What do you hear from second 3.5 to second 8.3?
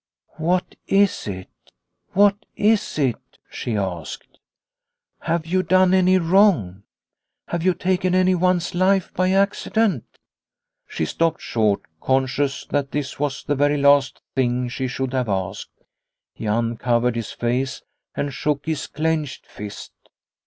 she asked." Have you done any wrong? Have you taken